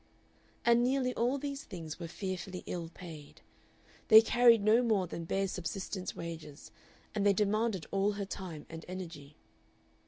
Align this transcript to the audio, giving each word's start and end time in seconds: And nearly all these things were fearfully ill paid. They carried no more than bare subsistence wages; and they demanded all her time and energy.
And 0.65 0.81
nearly 0.81 1.13
all 1.13 1.37
these 1.37 1.63
things 1.63 1.99
were 1.99 2.07
fearfully 2.07 2.63
ill 2.65 2.89
paid. 2.91 3.41
They 4.07 4.19
carried 4.19 4.63
no 4.63 4.81
more 4.81 5.05
than 5.05 5.25
bare 5.25 5.47
subsistence 5.47 6.15
wages; 6.15 6.71
and 7.13 7.23
they 7.23 7.33
demanded 7.33 7.85
all 7.91 8.13
her 8.13 8.25
time 8.25 8.65
and 8.67 8.83
energy. 8.87 9.35